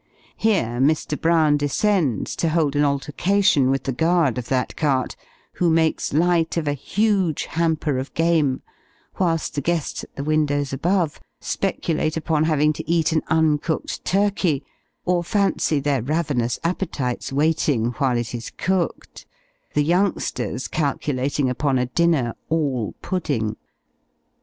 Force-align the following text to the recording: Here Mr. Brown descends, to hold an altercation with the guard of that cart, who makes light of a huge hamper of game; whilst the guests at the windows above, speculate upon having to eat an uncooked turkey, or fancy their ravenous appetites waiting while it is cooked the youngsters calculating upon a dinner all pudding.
Here 0.35 0.79
Mr. 0.81 1.15
Brown 1.15 1.57
descends, 1.57 2.35
to 2.37 2.49
hold 2.49 2.75
an 2.75 2.83
altercation 2.83 3.69
with 3.69 3.83
the 3.83 3.91
guard 3.91 4.39
of 4.39 4.47
that 4.47 4.75
cart, 4.75 5.15
who 5.57 5.69
makes 5.69 6.11
light 6.11 6.57
of 6.57 6.67
a 6.67 6.73
huge 6.73 7.45
hamper 7.45 7.99
of 7.99 8.11
game; 8.15 8.63
whilst 9.19 9.53
the 9.53 9.61
guests 9.61 10.03
at 10.03 10.15
the 10.15 10.23
windows 10.23 10.73
above, 10.73 11.19
speculate 11.39 12.17
upon 12.17 12.45
having 12.45 12.73
to 12.73 12.89
eat 12.89 13.11
an 13.11 13.21
uncooked 13.27 14.03
turkey, 14.03 14.63
or 15.05 15.23
fancy 15.23 15.79
their 15.79 16.01
ravenous 16.01 16.57
appetites 16.63 17.31
waiting 17.31 17.91
while 17.99 18.17
it 18.17 18.33
is 18.33 18.49
cooked 18.49 19.27
the 19.75 19.83
youngsters 19.83 20.67
calculating 20.67 21.47
upon 21.47 21.77
a 21.77 21.85
dinner 21.85 22.33
all 22.49 22.95
pudding. 23.03 23.55